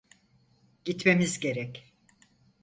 [0.85, 1.93] Gitmemiz gerek.